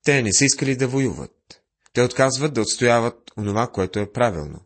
Те 0.03 0.23
не 0.23 0.33
са 0.33 0.45
искали 0.45 0.75
да 0.75 0.87
воюват. 0.87 1.61
Те 1.93 2.01
отказват 2.01 2.53
да 2.53 2.61
отстояват 2.61 3.31
онова, 3.37 3.71
което 3.71 3.99
е 3.99 4.11
правилно. 4.11 4.65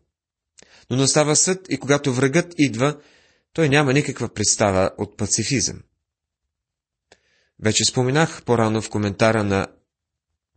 Но 0.90 0.96
настава 0.96 1.36
съд 1.36 1.66
и 1.70 1.78
когато 1.78 2.12
врагът 2.12 2.54
идва, 2.58 3.00
той 3.52 3.68
няма 3.68 3.92
никаква 3.92 4.28
представа 4.28 4.90
от 4.98 5.16
пацифизъм. 5.16 5.82
Вече 7.62 7.84
споменах 7.84 8.44
по-рано 8.44 8.82
в 8.82 8.90
коментара 8.90 9.44
на 9.44 9.66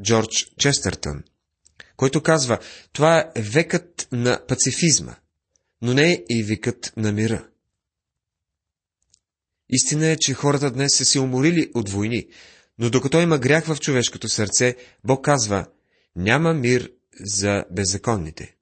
Джордж 0.03 0.53
Честъртън, 0.57 1.23
който 1.97 2.23
казва, 2.23 2.59
това 2.93 3.31
е 3.35 3.41
векът 3.41 4.07
на 4.11 4.45
пацифизма, 4.47 5.15
но 5.81 5.93
не 5.93 6.11
е 6.11 6.23
и 6.29 6.43
векът 6.43 6.93
на 6.97 7.11
мира. 7.11 7.47
Истина 9.69 10.07
е, 10.07 10.17
че 10.17 10.33
хората 10.33 10.71
днес 10.71 10.97
са 10.97 11.05
се 11.05 11.19
уморили 11.19 11.71
от 11.73 11.89
войни, 11.89 12.27
но 12.77 12.89
докато 12.89 13.21
има 13.21 13.37
грях 13.39 13.65
в 13.65 13.79
човешкото 13.79 14.29
сърце, 14.29 14.75
Бог 15.03 15.25
казва, 15.25 15.67
няма 16.15 16.53
мир 16.53 16.91
за 17.19 17.65
беззаконните. 17.71 18.55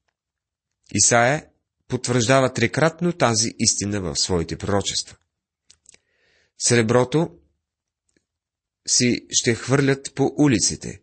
Исаия 0.94 1.46
потвърждава 1.90 2.54
трикратно 2.54 3.14
тази 3.14 3.54
истина 3.60 4.02
в 4.02 4.16
своите 4.16 4.58
пророчества. 4.58 5.18
Среброто 6.58 7.32
си 8.88 9.26
ще 9.30 9.56
хвърлят 9.56 10.16
по 10.16 10.34
улиците, 10.38 11.02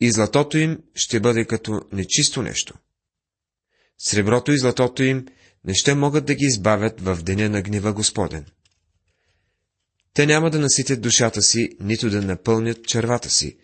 и 0.00 0.12
златото 0.12 0.58
им 0.58 0.78
ще 0.94 1.20
бъде 1.20 1.44
като 1.44 1.80
нечисто 1.92 2.42
нещо. 2.42 2.74
Среброто 3.98 4.52
и 4.52 4.58
златото 4.58 5.02
им 5.02 5.26
не 5.64 5.74
ще 5.74 5.94
могат 5.94 6.26
да 6.26 6.34
ги 6.34 6.44
избавят 6.44 7.00
в 7.00 7.22
деня 7.22 7.48
на 7.48 7.62
гнева 7.62 7.92
Господен. 7.92 8.46
Те 10.14 10.26
няма 10.26 10.50
да 10.50 10.58
наситят 10.58 11.00
душата 11.00 11.42
си, 11.42 11.70
нито 11.80 12.10
да 12.10 12.22
напълнят 12.22 12.86
червата 12.86 13.30
си, 13.30 13.56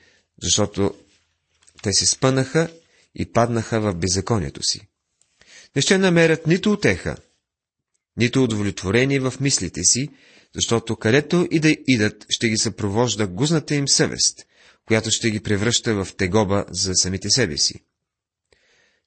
защото 0.42 0.94
те 1.82 1.92
се 1.92 2.06
спънаха 2.06 2.68
и 3.14 3.32
паднаха 3.32 3.80
в 3.80 3.94
беззаконието 3.94 4.62
си. 4.62 4.88
Не 5.76 5.82
ще 5.82 5.98
намерят 5.98 6.46
нито 6.46 6.72
отеха, 6.72 7.16
нито 8.16 8.44
удовлетворение 8.44 9.20
в 9.20 9.34
мислите 9.40 9.84
си, 9.84 10.08
защото 10.54 10.96
където 10.96 11.48
и 11.50 11.60
да 11.60 11.76
идат, 11.86 12.26
ще 12.28 12.48
ги 12.48 12.56
съпровожда 12.56 13.26
гузната 13.26 13.74
им 13.74 13.88
съвест, 13.88 14.46
която 14.86 15.10
ще 15.10 15.30
ги 15.30 15.40
превръща 15.40 16.04
в 16.04 16.08
тегоба 16.16 16.64
за 16.70 16.94
самите 16.94 17.30
себе 17.30 17.58
си. 17.58 17.84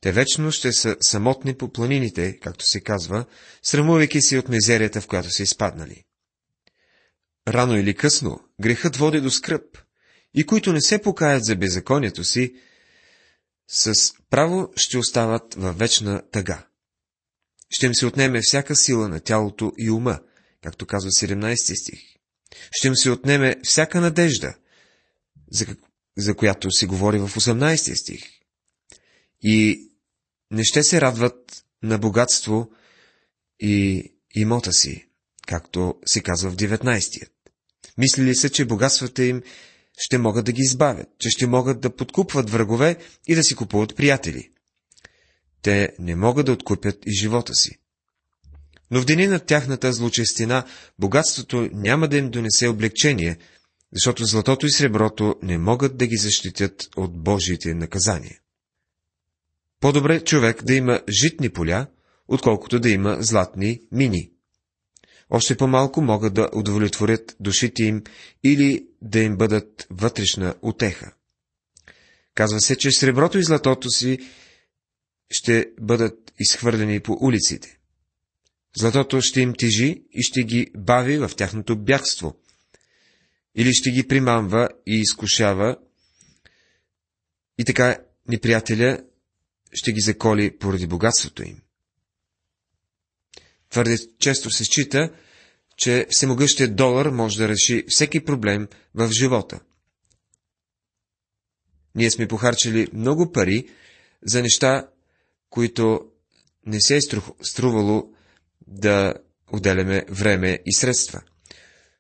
Те 0.02 0.12
вечно 0.12 0.52
ще 0.52 0.72
са 0.74 0.98
самотни 1.02 1.56
по 1.56 1.72
планините, 1.72 2.38
както 2.42 2.66
се 2.66 2.82
казва, 2.82 3.26
срамувайки 3.64 4.22
се 4.22 4.38
от 4.38 4.50
мизерията, 4.50 5.02
в 5.02 5.08
която 5.08 5.30
са 5.30 5.44
изпаднали. 5.44 6.04
Рано 7.48 7.78
или 7.78 7.94
късно 7.94 8.40
грехът 8.62 8.96
води 8.96 9.22
до 9.22 9.32
скръп, 9.32 9.78
и 10.34 10.46
които 10.46 10.74
не 10.74 10.82
се 10.82 11.02
покаят 11.02 11.46
за 11.46 11.56
беззаконието 11.56 12.24
си, 12.24 12.56
с 13.68 14.14
право 14.30 14.74
ще 14.76 14.98
остават 14.98 15.54
във 15.54 15.78
вечна 15.78 16.22
тъга. 16.32 16.68
Ще 17.70 17.86
им 17.86 17.96
се 17.96 18.06
отнеме 18.06 18.40
всяка 18.44 18.76
сила 18.76 19.10
на 19.10 19.20
тялото 19.20 19.72
и 19.78 19.92
ума, 19.92 20.20
както 20.64 20.86
казва 20.86 21.10
17 21.10 21.82
стих. 21.82 22.00
Ще 22.72 22.88
им 22.88 22.96
се 22.96 23.12
отнеме 23.12 23.56
всяка 23.64 24.02
надежда, 24.02 24.56
за, 25.52 25.66
за 26.18 26.36
която 26.36 26.72
се 26.72 26.86
говори 26.86 27.20
в 27.20 27.30
18 27.30 28.02
стих. 28.02 28.24
И 29.42 29.90
не 30.52 30.64
ще 30.64 30.84
се 30.84 31.02
радват 31.02 31.66
на 31.84 31.98
богатство 31.98 32.72
и 33.60 34.04
имота 34.36 34.74
си, 34.74 35.08
както 35.48 35.96
се 36.06 36.22
казва 36.22 36.52
в 36.52 36.56
19 36.56 37.30
Мислили 37.98 38.36
се, 38.36 38.50
че 38.50 38.66
богатствата 38.66 39.24
им 39.24 39.42
ще 39.98 40.18
могат 40.18 40.46
да 40.46 40.52
ги 40.52 40.62
избавят, 40.62 41.08
че 41.20 41.30
ще 41.30 41.48
могат 41.48 41.80
да 41.80 41.96
подкупват 41.96 42.50
врагове 42.50 42.98
и 43.28 43.36
да 43.36 43.44
си 43.44 43.56
купуват 43.56 43.96
приятели. 43.96 44.50
Те 45.62 45.90
не 46.00 46.16
могат 46.16 46.46
да 46.46 46.52
откупят 46.52 46.98
и 47.06 47.12
живота 47.12 47.56
си. 47.56 47.78
Но 48.92 49.02
в 49.02 49.06
дени 49.06 49.28
на 49.28 49.40
тяхната 49.40 49.94
злочестина, 49.94 50.66
богатството 51.00 51.70
няма 51.74 52.08
да 52.08 52.18
им 52.18 52.30
донесе 52.30 52.68
облегчение, 52.68 53.38
защото 53.94 54.26
златото 54.26 54.66
и 54.66 54.72
среброто 54.72 55.36
не 55.42 55.58
могат 55.58 55.98
да 55.98 56.08
ги 56.08 56.18
защитят 56.18 56.88
от 56.98 57.24
Божиите 57.24 57.74
наказания. 57.74 58.40
По-добре 59.80 60.20
човек 60.20 60.64
да 60.64 60.74
има 60.74 61.02
житни 61.10 61.50
поля, 61.50 61.88
отколкото 62.28 62.80
да 62.80 62.90
има 62.90 63.18
златни 63.20 63.80
мини 63.92 64.32
още 65.30 65.58
по-малко 65.58 66.02
могат 66.02 66.34
да 66.34 66.50
удовлетворят 66.54 67.36
душите 67.40 67.84
им 67.84 68.04
или 68.44 68.88
да 69.06 69.20
им 69.20 69.38
бъдат 69.38 69.88
вътрешна 69.90 70.56
утеха. 70.62 71.14
Казва 72.34 72.62
се, 72.62 72.78
че 72.78 72.92
среброто 72.92 73.38
и 73.38 73.44
златото 73.44 73.90
си 73.90 74.20
ще 75.30 75.72
бъдат 75.82 76.34
изхвърлени 76.40 77.00
по 77.00 77.18
улиците. 77.22 77.78
Златото 78.78 79.22
ще 79.22 79.42
им 79.42 79.54
тежи 79.54 80.04
и 80.12 80.24
ще 80.24 80.44
ги 80.44 80.72
бави 80.78 81.18
в 81.18 81.32
тяхното 81.38 81.78
бягство. 81.78 82.36
Или 83.56 83.74
ще 83.74 83.92
ги 83.92 84.08
примамва 84.08 84.70
и 84.88 85.00
изкушава, 85.00 85.78
и 87.58 87.66
така 87.66 87.98
неприятеля 88.28 89.00
ще 89.74 89.92
ги 89.92 90.00
заколи 90.00 90.58
поради 90.58 90.88
богатството 90.88 91.44
им. 91.44 91.62
Твърде 93.70 93.98
често 94.20 94.52
се 94.52 94.64
счита, 94.64 95.14
че 95.78 96.08
всемогъщият 96.10 96.76
долар 96.76 97.06
може 97.06 97.38
да 97.38 97.48
реши 97.48 97.84
всеки 97.88 98.26
проблем 98.26 98.68
в 98.94 99.12
живота. 99.12 99.60
Ние 101.96 102.12
сме 102.12 102.28
похарчили 102.28 102.88
много 102.94 103.32
пари 103.32 103.68
за 104.26 104.42
неща, 104.42 104.88
които 105.50 106.02
не 106.66 106.82
се 106.82 106.96
е 106.98 107.00
струвало 107.42 108.14
да 108.68 109.14
отделяме 109.52 110.06
време 110.10 110.60
и 110.66 110.74
средства. 110.74 111.22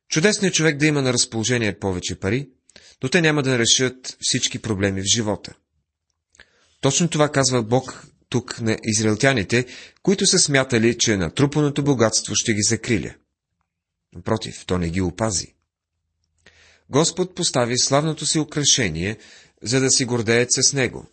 Чудесно 0.09 0.47
е 0.47 0.51
човек 0.51 0.77
да 0.77 0.85
има 0.85 1.01
на 1.01 1.13
разположение 1.13 1.79
повече 1.79 2.19
пари, 2.19 2.49
но 3.03 3.09
те 3.09 3.21
няма 3.21 3.43
да 3.43 3.59
решат 3.59 4.17
всички 4.19 4.59
проблеми 4.59 5.01
в 5.01 5.15
живота. 5.15 5.53
Точно 6.81 7.07
това 7.07 7.31
казва 7.31 7.63
Бог 7.63 8.07
тук 8.29 8.61
на 8.61 8.77
израелтяните, 8.83 9.65
които 10.03 10.25
са 10.25 10.39
смятали, 10.39 10.97
че 10.97 11.17
натрупаното 11.17 11.83
богатство 11.83 12.35
ще 12.35 12.53
ги 12.53 12.61
закриля. 12.61 13.13
Напротив, 14.15 14.65
то 14.65 14.77
не 14.77 14.89
ги 14.89 15.01
опази. 15.01 15.55
Господ 16.89 17.35
постави 17.35 17.77
славното 17.77 18.25
си 18.25 18.39
украшение, 18.39 19.17
за 19.61 19.79
да 19.79 19.89
си 19.89 20.05
гордеят 20.05 20.49
с 20.51 20.73
него. 20.73 21.07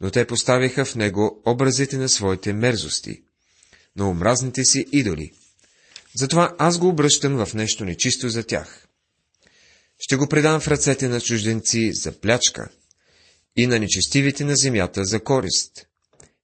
Но 0.00 0.10
те 0.10 0.26
поставиха 0.26 0.84
в 0.84 0.94
него 0.94 1.42
образите 1.46 1.96
на 1.96 2.08
своите 2.08 2.52
мерзости, 2.52 3.22
на 3.96 4.10
омразните 4.10 4.64
си 4.64 4.86
идоли. 4.92 5.32
Затова 6.16 6.56
аз 6.58 6.78
го 6.78 6.88
обръщам 6.88 7.46
в 7.46 7.54
нещо 7.54 7.84
нечисто 7.84 8.28
за 8.28 8.42
тях. 8.42 8.88
Ще 9.98 10.16
го 10.16 10.28
предам 10.28 10.60
в 10.60 10.68
ръцете 10.68 11.08
на 11.08 11.20
чужденци 11.20 11.92
за 11.92 12.20
плячка 12.20 12.68
и 13.56 13.66
на 13.66 13.78
нечестивите 13.78 14.44
на 14.44 14.56
земята 14.56 15.04
за 15.04 15.20
корист, 15.24 15.86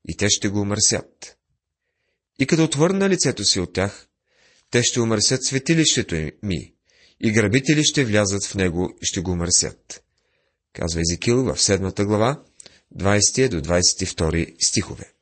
и 0.08 0.16
те 0.16 0.30
ще 0.30 0.48
го 0.48 0.60
умърсят. 0.60 1.36
И 2.38 2.46
като 2.46 2.64
отвърна 2.64 3.08
лицето 3.08 3.44
си 3.44 3.60
от 3.60 3.72
тях, 3.72 4.07
те 4.70 4.82
ще 4.82 5.00
умърсят 5.00 5.44
светилището 5.44 6.30
ми, 6.42 6.74
и 7.20 7.32
грабители 7.32 7.84
ще 7.84 8.04
влязат 8.04 8.46
в 8.46 8.54
него 8.54 8.90
и 9.02 9.06
ще 9.06 9.20
го 9.20 9.30
умърсят. 9.30 10.02
Казва 10.72 11.00
Езекил 11.00 11.44
в 11.44 11.60
седмата 11.60 12.04
глава, 12.04 12.42
20 12.96 13.48
до 13.48 13.60
22 13.60 14.54
стихове. 14.66 15.12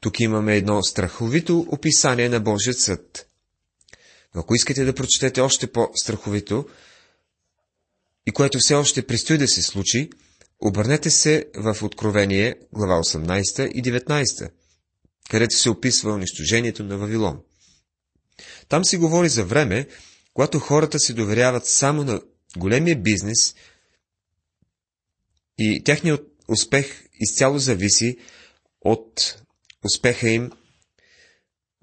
Тук 0.00 0.20
имаме 0.20 0.56
едно 0.56 0.82
страховито 0.82 1.66
описание 1.68 2.28
на 2.28 2.40
Божият 2.40 2.80
съд. 2.80 3.26
Но 4.34 4.40
ако 4.40 4.54
искате 4.54 4.84
да 4.84 4.94
прочетете 4.94 5.40
още 5.40 5.66
по-страховито, 5.66 6.68
и 8.26 8.30
което 8.30 8.58
все 8.60 8.74
още 8.74 9.06
предстои 9.06 9.38
да 9.38 9.48
се 9.48 9.62
случи, 9.62 10.10
обърнете 10.60 11.10
се 11.10 11.44
в 11.56 11.82
Откровение, 11.82 12.54
глава 12.72 12.94
18 12.94 13.70
и 13.72 13.82
19, 13.82 14.50
където 15.30 15.56
се 15.56 15.70
описва 15.70 16.12
унищожението 16.12 16.84
на 16.84 16.98
Вавилон. 16.98 17.40
Там 18.70 18.84
се 18.84 18.98
говори 18.98 19.28
за 19.28 19.44
време, 19.44 19.86
когато 20.34 20.58
хората 20.58 20.98
се 20.98 21.12
доверяват 21.12 21.66
само 21.66 22.04
на 22.04 22.20
големия 22.56 22.96
бизнес 22.96 23.54
и 25.58 25.84
техният 25.84 26.26
успех 26.48 27.04
изцяло 27.20 27.58
зависи 27.58 28.16
от 28.80 29.42
успеха 29.84 30.30
им 30.30 30.50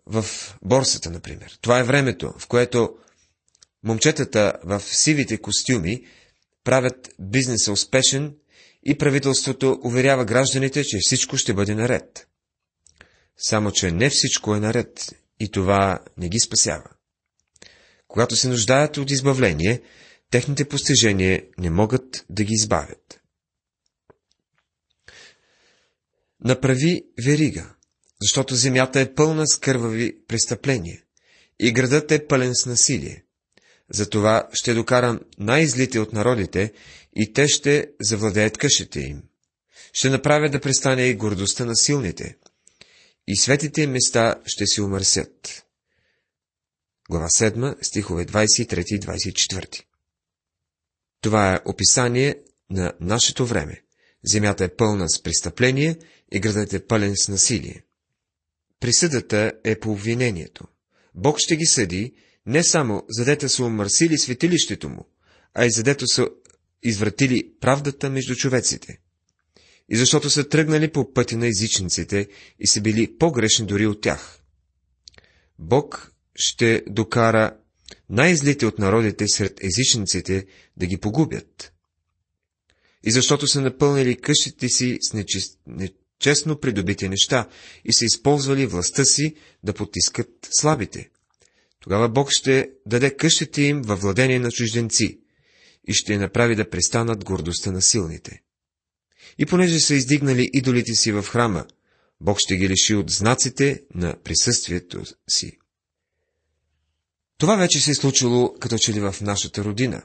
в 0.06 0.26
борсата, 0.64 1.10
например. 1.10 1.58
Това 1.62 1.80
е 1.80 1.84
времето, 1.84 2.34
в 2.40 2.48
което 2.48 2.98
момчетата 3.84 4.54
в 4.64 4.82
сивите 4.82 5.38
костюми 5.38 6.06
правят 6.64 7.10
бизнеса 7.20 7.72
успешен 7.72 8.36
и 8.84 8.98
правителството 8.98 9.80
уверява 9.84 10.26
гражданите, 10.26 10.84
че 10.84 10.98
всичко 11.02 11.38
ще 11.38 11.54
бъде 11.54 11.76
наред. 11.76 12.28
Само, 13.38 13.72
че 13.72 13.92
не 13.92 14.10
всичко 14.10 14.56
е 14.56 14.60
наред 14.60 15.16
и 15.40 15.52
това 15.52 16.00
не 16.18 16.30
ги 16.30 16.40
спасява. 16.40 16.90
Когато 18.08 18.36
се 18.36 18.50
нуждаят 18.50 18.98
от 18.98 19.12
избавление, 19.12 19.82
техните 20.32 20.66
постижения 20.66 21.44
не 21.58 21.70
могат 21.70 22.26
да 22.30 22.44
ги 22.44 22.54
избавят. 22.54 23.20
Направи 26.44 27.04
верига, 27.26 27.76
защото 28.22 28.56
земята 28.56 29.00
е 29.00 29.14
пълна 29.14 29.48
с 29.48 29.60
кървави 29.60 30.26
престъпления 30.28 31.04
и 31.60 31.72
градът 31.72 32.12
е 32.12 32.28
пълен 32.28 32.56
с 32.56 32.66
насилие. 32.66 33.24
Затова 33.90 34.50
ще 34.54 34.74
докарам 34.74 35.20
най-злите 35.40 36.00
от 36.00 36.14
народите 36.14 36.74
и 37.16 37.34
те 37.34 37.48
ще 37.48 37.90
завладеят 38.02 38.58
къщите 38.58 39.00
им. 39.00 39.24
Ще 39.94 40.10
направя 40.10 40.50
да 40.50 40.62
престане 40.62 41.06
и 41.08 41.16
гордостта 41.16 41.66
на 41.66 41.76
силните. 41.76 42.38
И 43.28 43.36
светите 43.36 43.88
места 43.88 44.36
ще 44.46 44.66
се 44.66 44.82
умърсят. 44.82 45.66
Глава 47.10 47.28
7, 47.28 47.84
стихове 47.84 48.26
23 48.26 48.96
и 48.96 49.00
24. 49.00 49.84
Това 51.22 51.54
е 51.54 51.60
описание 51.66 52.36
на 52.70 52.94
нашето 53.00 53.46
време. 53.46 53.84
Земята 54.26 54.64
е 54.64 54.76
пълна 54.76 55.10
с 55.10 55.24
престъпление 55.24 55.98
и 56.32 56.40
градът 56.40 56.74
е 56.74 56.86
пълен 56.86 57.14
с 57.18 57.28
насилие. 57.28 57.84
Присъдата 58.80 59.54
е 59.64 59.80
по 59.80 59.92
обвинението. 59.92 60.68
Бог 61.16 61.40
ще 61.40 61.56
ги 61.56 61.66
съди 61.66 62.14
не 62.46 62.64
само 62.64 63.04
задето 63.10 63.50
са 63.50 63.64
умърсили 63.64 64.18
светилището 64.18 64.90
му, 64.90 65.06
а 65.54 65.66
и 65.66 65.72
задето 65.72 66.08
са 66.08 66.28
извратили 66.84 67.54
правдата 67.60 68.10
между 68.10 68.36
човеците. 68.36 69.00
И 69.90 69.98
защото 69.98 70.30
са 70.30 70.50
тръгнали 70.50 70.92
по 70.92 71.14
пътя 71.14 71.38
на 71.38 71.48
езичниците 71.48 72.28
и 72.60 72.68
са 72.68 72.82
били 72.82 73.18
по-грешни 73.18 73.66
дори 73.66 73.88
от 73.88 74.02
тях. 74.02 74.40
Бог 75.60 76.12
ще 76.36 76.84
докара 76.88 77.58
най-злите 78.10 78.66
от 78.66 78.80
народите 78.80 79.28
сред 79.28 79.64
езичниците 79.64 80.46
да 80.78 80.86
ги 80.86 80.98
погубят. 80.98 81.74
И 83.04 83.12
защото 83.12 83.48
са 83.48 83.62
напълнили 83.62 84.16
къщите 84.16 84.70
си 84.70 84.98
с 85.02 85.14
нечист, 85.14 85.60
нечестно 85.68 86.60
придобити 86.60 87.10
неща 87.10 87.50
и 87.86 87.94
са 87.94 88.06
използвали 88.06 88.66
властта 88.66 89.06
си 89.06 89.36
да 89.64 89.74
потискат 89.74 90.30
слабите. 90.52 91.10
Тогава 91.80 92.10
Бог 92.10 92.32
ще 92.32 92.72
даде 92.86 93.16
къщите 93.16 93.62
им 93.62 93.82
във 93.82 94.02
владение 94.02 94.40
на 94.40 94.52
чужденци 94.52 95.20
и 95.88 95.94
ще 95.94 96.18
направи 96.18 96.56
да 96.56 96.70
престанат 96.70 97.26
гордостта 97.26 97.72
на 97.72 97.82
силните. 97.82 98.42
И 99.38 99.46
понеже 99.46 99.80
са 99.80 99.96
издигнали 99.96 100.50
идолите 100.54 100.96
си 100.96 101.12
в 101.12 101.24
храма, 101.24 101.66
Бог 102.22 102.40
ще 102.40 102.58
ги 102.58 102.70
лиши 102.70 102.96
от 102.96 103.10
знаците 103.10 103.84
на 103.96 104.16
присъствието 104.24 105.04
си. 105.30 105.58
Това 107.38 107.56
вече 107.56 107.80
се 107.80 107.92
е 107.92 107.96
случило 107.96 108.54
като 108.60 108.78
че 108.78 108.94
ли 108.94 109.00
в 109.00 109.16
нашата 109.22 109.64
родина. 109.64 110.04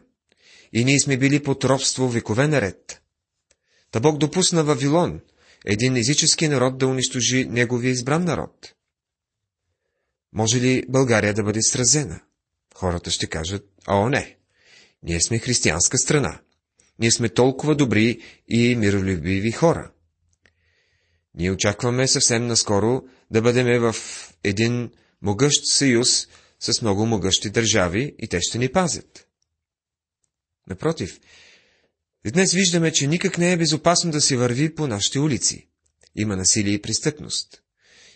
И 0.72 0.84
ние 0.84 1.00
сме 1.00 1.16
били 1.16 1.42
под 1.42 1.64
робство 1.64 2.08
векове 2.08 2.48
наред. 2.48 3.02
Та 3.90 4.00
Бог 4.00 4.18
допусна 4.18 4.64
Вавилон, 4.64 5.20
един 5.64 5.96
езически 5.96 6.48
народ 6.48 6.78
да 6.78 6.86
унищожи 6.86 7.44
неговия 7.44 7.90
избран 7.90 8.24
народ. 8.24 8.74
Може 10.32 10.60
ли 10.60 10.84
България 10.88 11.34
да 11.34 11.42
бъде 11.42 11.62
сразена? 11.62 12.20
Хората 12.74 13.10
ще 13.10 13.26
кажат, 13.26 13.68
о 13.88 14.08
не, 14.08 14.36
ние 15.02 15.20
сме 15.20 15.38
християнска 15.38 15.98
страна. 15.98 16.40
Ние 17.02 17.10
сме 17.10 17.28
толкова 17.28 17.74
добри 17.74 18.20
и 18.48 18.76
миролюбиви 18.76 19.52
хора. 19.52 19.90
Ние 21.34 21.50
очакваме 21.50 22.08
съвсем 22.08 22.46
наскоро 22.46 23.02
да 23.30 23.42
бъдем 23.42 23.80
в 23.80 23.94
един 24.44 24.90
могъщ 25.22 25.66
съюз 25.66 26.28
с 26.60 26.82
много 26.82 27.06
могъщи 27.06 27.50
държави 27.50 28.14
и 28.18 28.28
те 28.28 28.40
ще 28.40 28.58
ни 28.58 28.68
пазят. 28.68 29.26
Напротив, 30.66 31.20
днес 32.32 32.52
виждаме, 32.52 32.92
че 32.92 33.06
никак 33.06 33.38
не 33.38 33.52
е 33.52 33.56
безопасно 33.56 34.10
да 34.10 34.20
се 34.20 34.36
върви 34.36 34.74
по 34.74 34.86
нашите 34.86 35.18
улици. 35.18 35.68
Има 36.16 36.36
насилие 36.36 36.74
и 36.74 36.82
престъпност. 36.82 37.62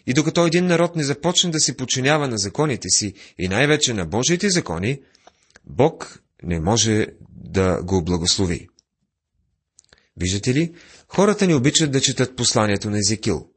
И 0.07 0.14
докато 0.14 0.46
един 0.46 0.66
народ 0.66 0.96
не 0.96 1.05
започне 1.05 1.51
да 1.51 1.61
се 1.61 1.77
подчинява 1.77 2.29
на 2.29 2.38
законите 2.38 2.88
си 2.88 3.14
и 3.38 3.49
най-вече 3.49 3.94
на 3.94 4.07
Божиите 4.07 4.51
закони, 4.51 5.03
Бог 5.64 6.22
не 6.42 6.61
може 6.61 7.07
да 7.31 7.83
го 7.83 8.05
благослови. 8.05 8.68
Виждате 10.20 10.55
ли, 10.55 10.74
хората 11.09 11.46
ни 11.46 11.55
обичат 11.55 11.90
да 11.92 12.00
четат 12.00 12.37
посланието 12.37 12.90
на 12.90 12.98
Езекил. 12.98 13.48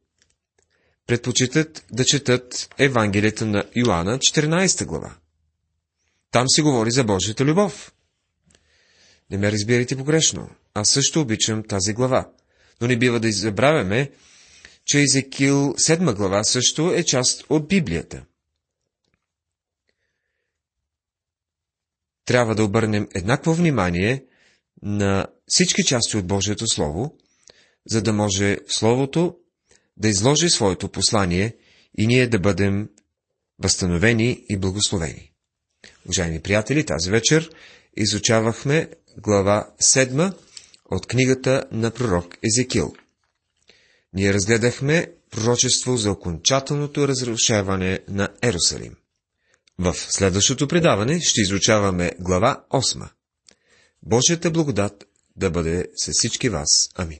Предпочитат 1.07 1.85
да 1.91 2.05
четат 2.05 2.69
Евангелието 2.77 3.45
на 3.45 3.63
Йоанна, 3.75 4.17
14 4.17 4.85
глава. 4.85 5.15
Там 6.31 6.45
се 6.49 6.61
говори 6.61 6.91
за 6.91 7.03
Божията 7.03 7.45
любов. 7.45 7.93
Не 9.29 9.37
ме 9.37 9.51
разбирайте 9.51 9.97
погрешно. 9.97 10.49
Аз 10.73 10.89
също 10.89 11.21
обичам 11.21 11.63
тази 11.63 11.93
глава. 11.93 12.31
Но 12.81 12.87
не 12.87 12.97
бива 12.97 13.19
да 13.19 13.31
забравяме, 13.31 14.11
че 14.85 15.01
Езекил 15.01 15.73
7 15.73 16.15
глава 16.15 16.43
също 16.43 16.93
е 16.93 17.03
част 17.03 17.43
от 17.49 17.67
Библията. 17.67 18.25
Трябва 22.25 22.55
да 22.55 22.63
обърнем 22.63 23.07
еднакво 23.15 23.53
внимание 23.53 24.25
на 24.81 25.27
всички 25.49 25.83
части 25.83 26.17
от 26.17 26.27
Божието 26.27 26.67
Слово, 26.67 27.17
за 27.89 28.01
да 28.01 28.13
може 28.13 28.57
Словото 28.67 29.35
да 29.97 30.07
изложи 30.07 30.49
своето 30.49 30.89
послание 30.89 31.55
и 31.97 32.07
ние 32.07 32.27
да 32.27 32.39
бъдем 32.39 32.89
възстановени 33.59 34.45
и 34.49 34.57
благословени. 34.57 35.31
Уважаеми 36.05 36.41
приятели, 36.41 36.85
тази 36.85 37.09
вечер 37.09 37.49
изучавахме 37.97 38.89
глава 39.17 39.69
7 39.81 40.33
от 40.91 41.07
книгата 41.07 41.63
на 41.71 41.91
пророк 41.91 42.37
Езекил. 42.43 42.93
Ние 44.13 44.33
разгледахме 44.33 45.11
пророчество 45.31 45.97
за 45.97 46.11
окончателното 46.11 47.07
разрушаване 47.07 47.99
на 48.07 48.29
Ерусалим. 48.43 48.95
В 49.79 49.95
следващото 49.95 50.67
предаване 50.67 51.19
ще 51.21 51.41
изучаваме 51.41 52.11
глава 52.19 52.63
8. 52.71 53.09
Божията 54.03 54.51
благодат 54.51 55.08
да 55.39 55.49
бъде 55.49 55.85
с 55.95 56.11
всички 56.11 56.49
вас. 56.49 56.89
Амин. 56.95 57.17